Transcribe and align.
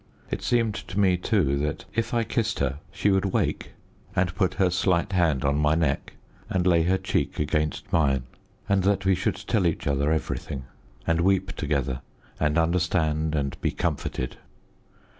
It 0.31 0.41
seemed 0.41 0.73
to 0.87 0.99
me, 0.99 1.15
too, 1.15 1.57
that 1.59 1.85
if 1.93 2.11
I 2.11 2.23
kissed 2.23 2.57
her 2.57 2.79
she 2.91 3.11
would 3.11 3.25
wake, 3.33 3.73
and 4.15 4.33
put 4.33 4.55
her 4.55 4.71
slight 4.71 5.11
hand 5.11 5.45
on 5.45 5.59
my 5.59 5.75
neck, 5.75 6.13
and 6.49 6.65
lay 6.65 6.81
her 6.81 6.97
cheek 6.97 7.37
against 7.39 7.93
mine 7.93 8.23
and 8.67 8.81
that 8.81 9.05
we 9.05 9.13
should 9.13 9.35
tell 9.35 9.67
each 9.67 9.85
other 9.85 10.11
everything, 10.11 10.63
and 11.05 11.21
weep 11.21 11.55
together, 11.55 12.01
and 12.39 12.57
understand 12.57 13.35
and 13.35 13.61
be 13.61 13.69
comforted. 13.69 14.37